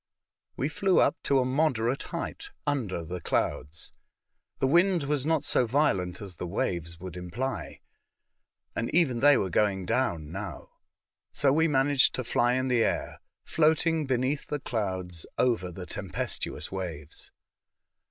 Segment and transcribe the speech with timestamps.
[0.57, 3.93] We flew up to a moderate heiglit, under the clouds.
[4.57, 7.81] The wind was not so violent as the waves would imply,
[8.75, 10.69] and even they were going down now.
[11.31, 16.71] So we managed to fly in the air, floating beneath the clouds over the tempestuous
[16.71, 17.29] waves.